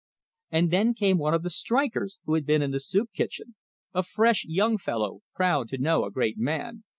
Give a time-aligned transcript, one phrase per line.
[0.49, 3.53] And then came one of the strikers who had been in the soup kitchen
[3.93, 6.83] a fresh young fellow, proud to know a great man.